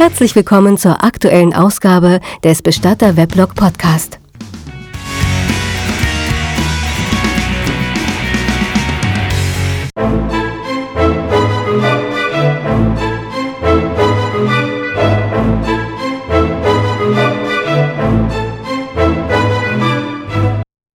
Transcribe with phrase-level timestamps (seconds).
[0.00, 4.18] Herzlich willkommen zur aktuellen Ausgabe des Bestatter Weblog Podcast.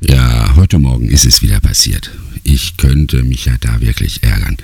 [0.00, 2.12] Ja, heute Morgen ist es wieder passiert.
[2.44, 4.56] Ich könnte mich ja da wirklich ärgern.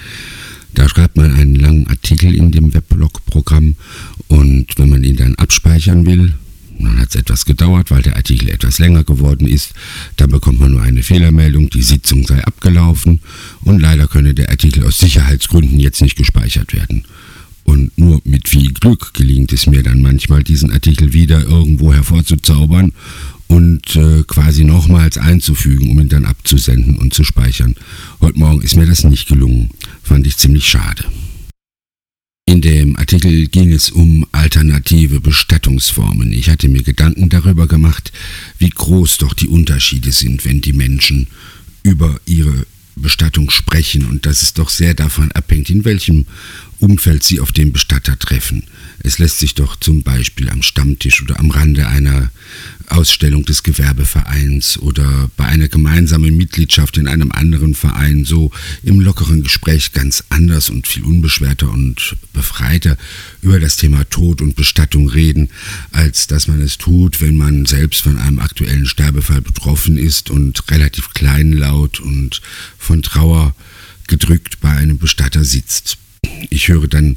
[0.75, 3.77] Da schreibt man einen langen Artikel in dem Weblog-Programm
[4.29, 6.35] und wenn man ihn dann abspeichern will,
[6.79, 9.73] dann hat es etwas gedauert, weil der Artikel etwas länger geworden ist,
[10.17, 13.21] dann bekommt man nur eine Fehlermeldung, die Sitzung sei abgelaufen
[13.63, 17.05] und leider könne der Artikel aus Sicherheitsgründen jetzt nicht gespeichert werden.
[17.65, 22.93] Und nur mit viel Glück gelingt es mir dann manchmal, diesen Artikel wieder irgendwo hervorzuzaubern
[23.47, 27.77] und äh, quasi nochmals einzufügen, um ihn dann abzusenden und zu speichern.
[28.21, 29.71] Heute Morgen ist mir das nicht gelungen.
[30.03, 31.05] Fand ich ziemlich schade.
[32.45, 36.33] In dem Artikel ging es um alternative Bestattungsformen.
[36.33, 38.13] Ich hatte mir Gedanken darüber gemacht,
[38.59, 41.29] wie groß doch die Unterschiede sind, wenn die Menschen
[41.83, 46.27] über ihre Bestattung sprechen und dass es doch sehr davon abhängt, in welchem
[46.79, 48.65] Umfeld sie auf den Bestatter treffen.
[49.01, 52.31] Es lässt sich doch zum Beispiel am Stammtisch oder am Rande einer
[52.89, 58.51] Ausstellung des Gewerbevereins oder bei einer gemeinsamen Mitgliedschaft in einem anderen Verein so
[58.83, 62.97] im lockeren Gespräch ganz anders und viel unbeschwerter und befreiter
[63.41, 65.49] über das Thema Tod und Bestattung reden,
[65.93, 70.71] als dass man es tut, wenn man selbst von einem aktuellen Sterbefall betroffen ist und
[70.71, 72.43] relativ kleinlaut und
[72.79, 73.55] von Trauer
[74.07, 75.97] gedrückt bei einem Bestatter sitzt.
[76.51, 77.17] Ich höre dann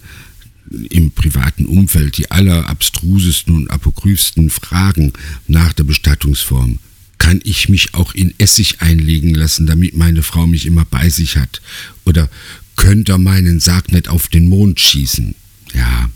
[0.69, 5.13] im privaten Umfeld die allerabstrusesten und apokryphsten Fragen
[5.47, 6.80] nach der Bestattungsform.
[7.17, 11.38] Kann ich mich auch in Essig einlegen lassen, damit meine Frau mich immer bei sich
[11.38, 11.61] hat?
[12.05, 12.30] Oder
[12.75, 15.35] könnt ihr meinen Sarg nicht auf den Mond schießen?
[15.73, 16.09] Ja,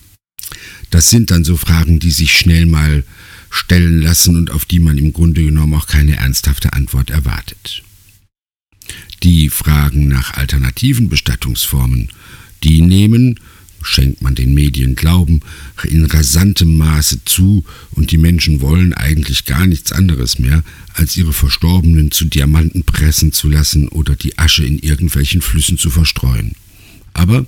[0.89, 3.03] das sind dann so Fragen, die sich schnell mal
[3.49, 7.83] stellen lassen und auf die man im Grunde genommen auch keine ernsthafte Antwort erwartet.
[9.23, 12.09] Die Fragen nach alternativen Bestattungsformen,
[12.63, 13.39] die nehmen,
[13.81, 15.41] schenkt man den Medien Glauben,
[15.83, 20.63] in rasantem Maße zu und die Menschen wollen eigentlich gar nichts anderes mehr,
[20.93, 25.89] als ihre Verstorbenen zu Diamanten pressen zu lassen oder die Asche in irgendwelchen Flüssen zu
[25.89, 26.53] verstreuen.
[27.13, 27.45] Aber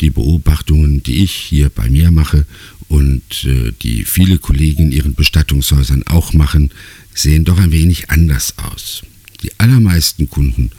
[0.00, 2.44] die Beobachtungen, die ich hier bei mir mache
[2.88, 6.70] und äh, die viele Kollegen in ihren Bestattungshäusern auch machen,
[7.14, 9.02] sehen doch ein wenig anders aus.
[9.42, 10.70] Die allermeisten Kunden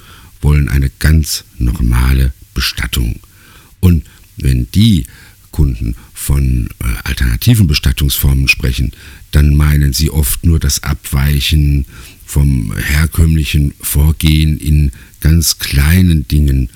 [0.41, 3.19] wollen eine ganz normale Bestattung.
[3.79, 4.03] Und
[4.38, 5.05] wenn die
[5.51, 8.91] Kunden von äh, alternativen Bestattungsformen sprechen,
[9.31, 11.85] dann meinen sie oft nur das Abweichen
[12.25, 16.69] vom herkömmlichen Vorgehen in ganz kleinen Dingen.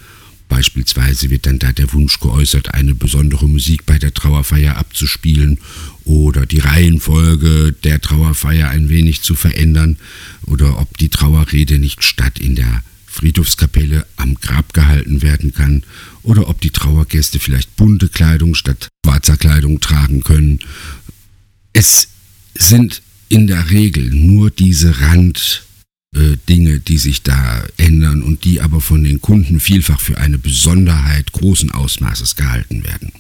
[0.50, 5.60] Beispielsweise wird dann da der Wunsch geäußert, eine besondere Musik bei der Trauerfeier abzuspielen
[6.06, 9.98] oder die Reihenfolge der Trauerfeier ein wenig zu verändern
[10.46, 15.84] oder ob die Trauerrede nicht statt in der Friedhofskapelle am Grab gehalten werden kann
[16.28, 20.60] oder ob die Trauergäste vielleicht bunte Kleidung statt schwarzer Kleidung tragen können.
[21.72, 22.10] Es
[22.54, 29.06] sind in der Regel nur diese Randdinge, die sich da ändern und die aber von
[29.06, 33.14] den Kunden vielfach für eine Besonderheit großen Ausmaßes gehalten werden.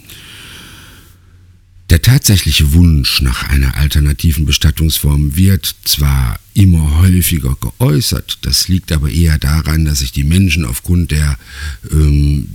[1.89, 9.09] Der tatsächliche Wunsch nach einer alternativen Bestattungsform wird zwar immer häufiger geäußert, das liegt aber
[9.09, 11.37] eher daran, dass sich die Menschen aufgrund der
[11.89, 12.49] ähm,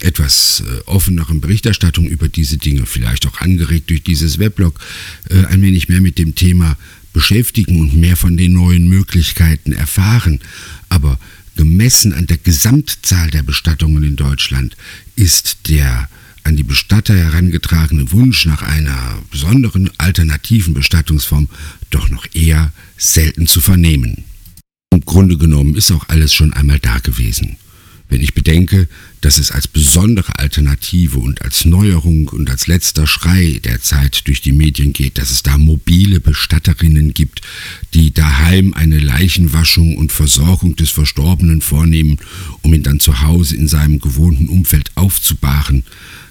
[0.00, 4.78] etwas äh, offeneren Berichterstattung über diese Dinge, vielleicht auch angeregt durch dieses Weblog,
[5.30, 6.76] äh, ein wenig mehr mit dem Thema
[7.12, 10.40] beschäftigen und mehr von den neuen Möglichkeiten erfahren.
[10.88, 11.18] Aber
[11.56, 14.76] gemessen an der Gesamtzahl der Bestattungen in Deutschland
[15.16, 16.08] ist der
[16.44, 21.48] an die Bestatter herangetragene Wunsch nach einer besonderen alternativen Bestattungsform
[21.90, 24.24] doch noch eher selten zu vernehmen.
[24.92, 27.56] Im Grunde genommen ist auch alles schon einmal da gewesen.
[28.12, 28.88] Wenn ich bedenke,
[29.22, 34.42] dass es als besondere Alternative und als Neuerung und als letzter Schrei der Zeit durch
[34.42, 37.40] die Medien geht, dass es da mobile Bestatterinnen gibt,
[37.94, 42.18] die daheim eine Leichenwaschung und Versorgung des Verstorbenen vornehmen,
[42.60, 45.82] um ihn dann zu Hause in seinem gewohnten Umfeld aufzubahren,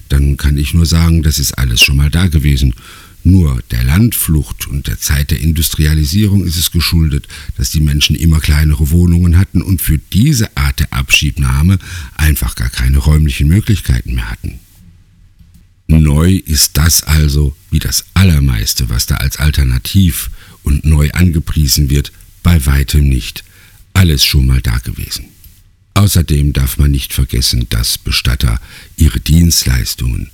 [0.08, 2.76] dann kann ich nur sagen, das ist alles schon mal da gewesen.
[3.24, 8.40] Nur der Landflucht und der Zeit der Industrialisierung ist es geschuldet, dass die Menschen immer
[8.40, 11.78] kleinere Wohnungen hatten und für diese Art der Abschiebnahme
[12.16, 14.60] einfach gar keine räumlichen Möglichkeiten mehr hatten.
[15.88, 20.32] Neu ist das also, wie das Allermeiste, was da als alternativ
[20.64, 22.12] und neu angepriesen wird,
[22.44, 23.44] bei weitem nicht.
[23.94, 25.26] Alles schon mal da gewesen.
[25.94, 28.60] Außerdem darf man nicht vergessen, dass Bestatter
[28.96, 30.32] ihre Dienstleistungen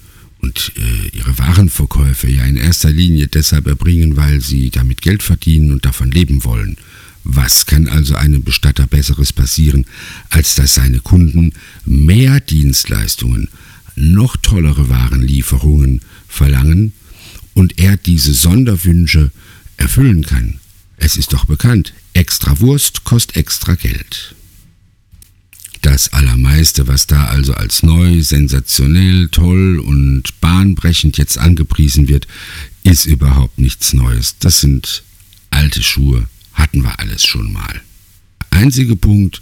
[0.58, 5.72] und äh, ihre Warenverkäufe ja in erster Linie deshalb erbringen, weil sie damit Geld verdienen
[5.72, 6.78] und davon leben wollen.
[7.24, 9.86] Was kann also einem Bestatter Besseres passieren,
[10.30, 11.54] als dass seine Kunden
[11.86, 13.50] mehr Dienstleistungen,
[13.96, 16.94] noch tollere Warenlieferungen verlangen
[17.54, 19.32] und er diese Sonderwünsche
[19.76, 20.60] erfüllen kann?
[20.98, 24.36] Es ist doch bekannt, extra Wurst kostet extra Geld.
[25.88, 32.28] Das Allermeiste, was da also als neu, sensationell, toll und bahnbrechend jetzt angepriesen wird,
[32.84, 34.36] ist überhaupt nichts Neues.
[34.38, 35.04] Das sind
[35.50, 37.82] alte Schuhe, hatten wir alles schon mal.
[38.50, 39.42] Einziger Punkt,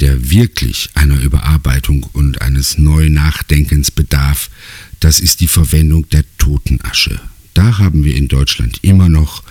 [0.00, 4.50] der wirklich einer Überarbeitung und eines Neunachdenkens bedarf,
[4.98, 7.20] das ist die Verwendung der Totenasche.
[7.54, 9.44] Da haben wir in Deutschland immer noch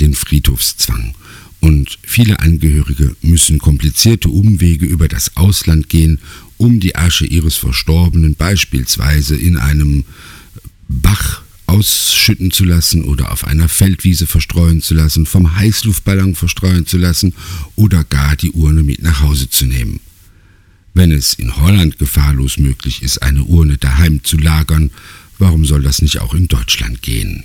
[0.00, 1.14] den Friedhofszwang
[1.64, 6.18] und viele Angehörige müssen komplizierte Umwege über das Ausland gehen,
[6.58, 10.04] um die Asche ihres Verstorbenen beispielsweise in einem
[10.88, 16.98] Bach ausschütten zu lassen oder auf einer Feldwiese verstreuen zu lassen, vom Heißluftballon verstreuen zu
[16.98, 17.32] lassen
[17.76, 20.00] oder gar die Urne mit nach Hause zu nehmen.
[20.92, 24.90] Wenn es in Holland gefahrlos möglich ist, eine Urne daheim zu lagern,
[25.38, 27.44] warum soll das nicht auch in Deutschland gehen?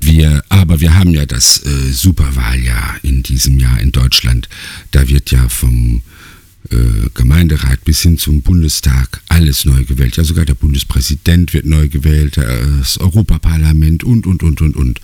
[0.00, 4.48] Wir, aber wir haben ja das äh, Superwahljahr in diesem Jahr in Deutschland.
[4.90, 6.02] Da wird ja vom
[6.70, 6.76] äh,
[7.14, 10.16] Gemeinderat bis hin zum Bundestag alles neu gewählt.
[10.16, 15.00] Ja, sogar der Bundespräsident wird neu gewählt, das Europaparlament und, und, und, und, und.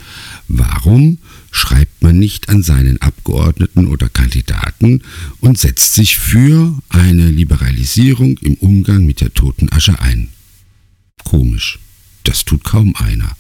[0.49, 1.19] Warum
[1.51, 5.03] schreibt man nicht an seinen Abgeordneten oder Kandidaten
[5.41, 10.29] und setzt sich für eine Liberalisierung im Umgang mit der Totenasche ein?
[11.25, 11.79] Komisch.
[12.25, 13.37] Das tut kaum einer.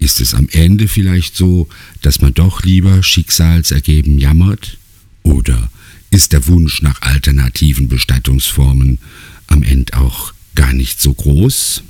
[0.00, 1.68] Ist es am Ende vielleicht so,
[2.00, 4.78] dass man doch lieber schicksalsergeben jammert?
[5.22, 5.68] Oder
[6.08, 8.98] ist der Wunsch nach alternativen Bestattungsformen
[9.46, 11.82] am Ende auch gar nicht so groß?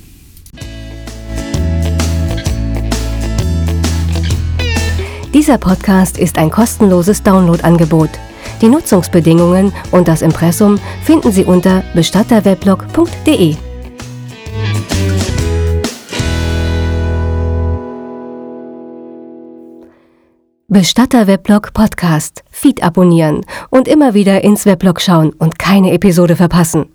[5.33, 8.11] Dieser Podcast ist ein kostenloses Downloadangebot.
[8.61, 13.70] Die Nutzungsbedingungen und das Impressum finden Sie unter bestatterweblog.de.
[20.73, 22.45] Bestatter Weblog Podcast.
[22.49, 26.87] Feed abonnieren und immer wieder ins Weblog schauen und keine Episode verpassen.